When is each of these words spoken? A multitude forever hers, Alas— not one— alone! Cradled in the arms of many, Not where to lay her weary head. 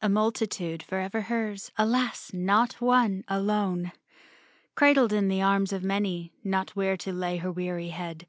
A 0.00 0.08
multitude 0.08 0.82
forever 0.82 1.20
hers, 1.20 1.70
Alas— 1.76 2.32
not 2.32 2.80
one— 2.80 3.24
alone! 3.28 3.92
Cradled 4.74 5.12
in 5.12 5.28
the 5.28 5.42
arms 5.42 5.70
of 5.70 5.84
many, 5.84 6.32
Not 6.42 6.70
where 6.70 6.96
to 6.96 7.12
lay 7.12 7.36
her 7.36 7.52
weary 7.52 7.88
head. 7.90 8.26